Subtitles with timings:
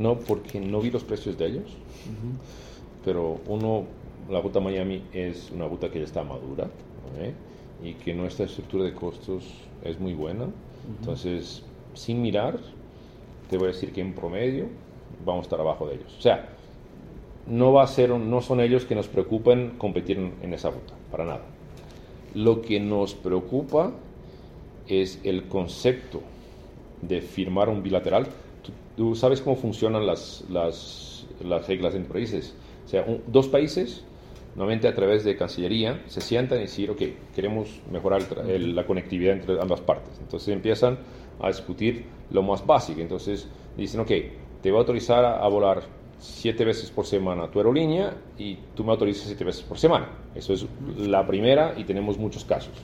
[0.00, 1.76] no porque no vi los precios de ellos,
[3.04, 3.84] pero uno,
[4.30, 6.70] la ruta Miami es una ruta que ya está madura
[7.18, 7.34] ¿eh?
[7.84, 9.44] y que nuestra estructura de costos
[9.84, 10.46] es muy buena.
[10.98, 12.58] Entonces, sin mirar,
[13.50, 14.68] te voy a decir que en promedio
[15.24, 16.16] vamos a estar abajo de ellos.
[16.18, 16.48] O sea,
[17.46, 21.24] no, va a ser, no son ellos que nos preocupen competir en, esa ruta, para
[21.26, 21.42] nada.
[22.34, 23.92] Lo que nos preocupa
[24.88, 26.22] es el concepto
[27.02, 28.28] de firmar un bilateral.
[28.96, 32.54] Tú, sabes cómo funcionan las, las, las reglas entre países.
[32.84, 34.04] O sea, dos países,
[34.54, 37.02] normalmente a través de Cancillería, se sientan y dicen, ok,
[37.34, 40.18] queremos mejorar la conectividad entre ambas partes.
[40.20, 40.98] Entonces empiezan
[41.40, 43.00] a discutir lo más básico.
[43.00, 44.10] Entonces dicen, ok,
[44.62, 45.82] te voy a autorizar a, volar
[46.18, 50.08] siete veces por semana tu aerolínea y tú me autorizas siete veces por semana.
[50.34, 50.66] Eso es
[50.98, 52.74] la primera y tenemos muchos casos.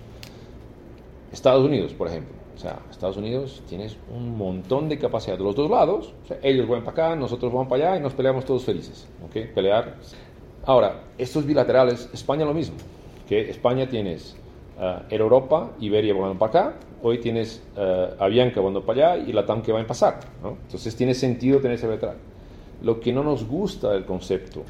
[1.32, 2.45] Estados Unidos, por ejemplo.
[2.56, 6.14] O sea, Estados Unidos tienes un montón de capacidad de los dos lados.
[6.24, 9.06] O sea, ellos van para acá, nosotros vamos para allá y nos peleamos todos felices.
[9.24, 9.54] ¿Ok?
[9.54, 9.96] Pelear.
[10.64, 12.76] Ahora, estos bilaterales, España lo mismo.
[13.28, 14.36] Que España tienes
[14.78, 19.44] uh, Europa, Iberia volando para acá, hoy tienes uh, Avianca volando para allá y la
[19.44, 20.20] TAM que va a pasar.
[20.42, 20.56] ¿no?
[20.64, 22.16] Entonces tiene sentido tener ese bilateral.
[22.82, 24.62] Lo que no nos gusta del concepto,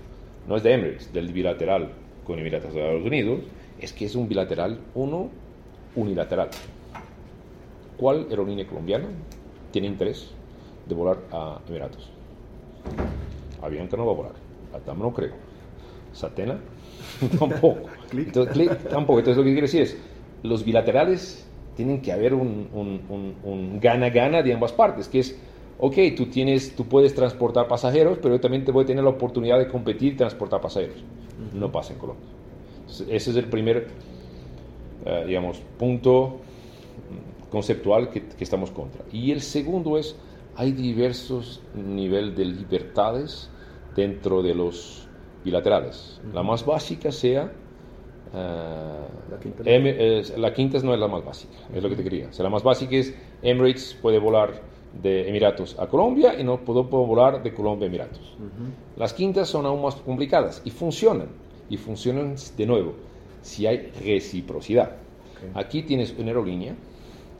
[0.49, 1.91] no es de Emirates, del bilateral
[2.27, 3.41] con Emiratos de Estados Unidos,
[3.81, 5.29] es que es un bilateral, uno,
[5.95, 6.49] unilateral.
[7.97, 9.09] ¿Cuál aerolínea colombiana
[9.71, 10.31] tiene interés
[10.87, 12.11] de volar a Emiratos?
[13.63, 14.33] Avianca no va a volar,
[14.85, 15.33] TAM no creo.
[16.13, 16.59] Satena
[17.39, 17.89] tampoco.
[18.13, 19.19] Entonces, tampoco.
[19.19, 19.99] Entonces lo que quiero decir es,
[20.43, 25.39] los bilaterales tienen que haber un gana-gana de ambas partes, que es,
[25.79, 29.11] ok, tú, tienes, tú puedes transportar pasajeros, pero yo también te voy a tener la
[29.11, 31.03] oportunidad de competir y transportar pasajeros.
[31.53, 32.27] No pasa en Colombia.
[32.89, 33.89] ese es el primer,
[35.05, 36.41] eh, digamos, punto
[37.57, 39.03] conceptual que, que, estamos contra.
[39.11, 40.15] Y el segundo es,
[40.57, 43.49] hay diversos niveles de libertades
[43.95, 45.09] dentro de los
[45.43, 46.21] bilaterales.
[46.35, 47.51] La más básica sea
[48.35, 49.63] la, quinta.
[50.37, 50.79] la, quinta.
[50.83, 52.29] no es la más básica, es lo que te quería.
[52.39, 54.61] la más básica es Emirates puede volar
[55.03, 58.37] de Emiratos a Colombia y no puedo, volar de Colombia a Emiratos.
[58.99, 61.29] Las quintas son aún más complicadas y funcionan.
[61.71, 62.93] Y funcionan de nuevo
[63.41, 64.91] si hay reciprocidad.
[65.55, 66.75] Aquí tienes una aerolínea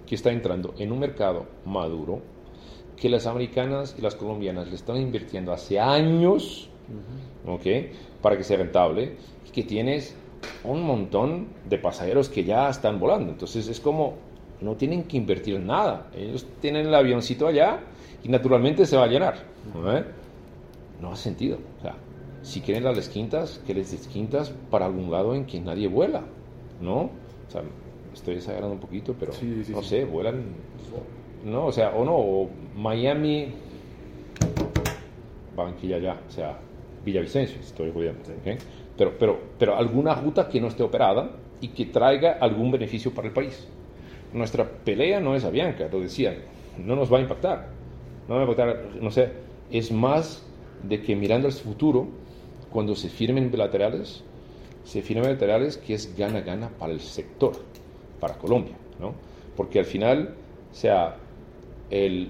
[0.07, 2.21] que está entrando en un mercado maduro
[2.97, 6.71] que las americanas y las colombianas le están invirtiendo hace años,
[8.23, 10.17] Para que sea rentable y que tienes
[10.65, 13.33] un montón de pasajeros que ya están volando.
[13.33, 14.15] Entonces es como,
[14.61, 16.09] no tienen que invertir nada.
[16.17, 17.81] Ellos tienen el avioncito allá
[18.23, 19.45] y naturalmente se va a llenar.
[21.01, 21.13] ¿no?
[21.13, 21.59] hace sentido.
[21.79, 21.95] O sea,
[22.43, 26.23] si quieren las quintas, que les des quintas para algún lado en que nadie vuela.
[26.81, 27.03] ¿No?
[27.03, 27.63] O sea,
[28.17, 29.33] estoy exagerando un poquito, pero
[29.69, 30.45] no sé, vuelan.
[31.45, 33.49] No, o sea, o no, o Miami,
[35.55, 36.59] Banquilla ya, o sea,
[37.05, 38.21] Villavicencio, estoy jodiendo.
[38.97, 43.29] Pero, pero, pero alguna ruta que no esté operada y que traiga algún beneficio para
[43.29, 43.69] el país.
[44.33, 46.37] Nuestra pelea no es Avianca, lo decía,
[46.79, 47.69] no nos va a impactar.
[48.29, 49.31] No va a impactar, no sé,
[49.71, 50.45] es más
[50.83, 52.09] de que mirando al futuro,
[52.71, 54.25] cuando se firmen bilaterales,
[54.85, 57.53] se firmen bilaterales que es gana-gana para el sector,
[58.21, 59.13] para Colombia, ¿no?
[59.57, 60.35] Porque al final,
[60.71, 61.17] o sea,
[61.91, 62.29] el,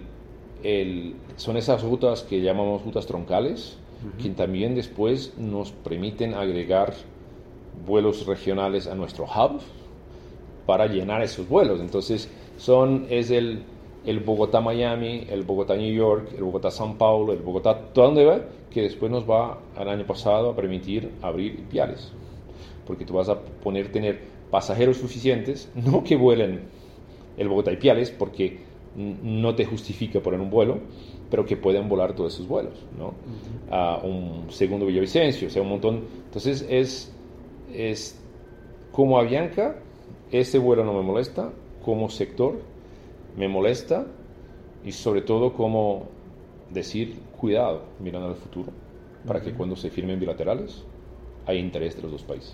[0.63, 3.79] el, son esas rutas que llamamos rutas troncales,
[4.23, 6.93] que también después nos permiten agregar
[7.87, 9.61] vuelos regionales a nuestro hub
[10.67, 11.81] para llenar esos vuelos.
[11.81, 13.63] Entonces, son, es el,
[14.05, 19.11] el Bogotá-Miami, el Bogotá-New York, el Bogotá-San Paulo, el Bogotá, todo donde va, que después
[19.11, 22.13] nos va al año pasado a permitir abrir viales.
[22.87, 24.21] Porque tú vas a poner, tener
[24.51, 26.63] pasajeros suficientes, no que vuelen
[27.37, 28.61] el Bogotá y Piales, porque
[28.97, 30.79] no te justifica poner un vuelo,
[31.31, 33.15] pero que pueden volar todos esos vuelos, ¿no?
[33.71, 36.05] A un segundo Villavicencio, o sea, un montón.
[36.25, 37.13] Entonces, es,
[37.73, 38.19] es
[38.93, 39.77] como Avianca,
[40.31, 41.53] ese vuelo no me molesta,
[41.85, 42.61] como sector
[43.37, 44.07] me molesta,
[44.85, 46.09] y sobre todo como
[46.71, 48.73] decir, cuidado, mirando al futuro,
[49.27, 50.85] para que cuando se firmen bilaterales,
[51.45, 52.53] hay interés de los dos países.